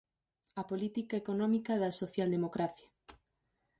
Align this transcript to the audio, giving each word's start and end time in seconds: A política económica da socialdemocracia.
A 0.61 0.63
política 0.71 1.15
económica 1.21 1.73
da 1.81 1.95
socialdemocracia. 2.01 2.89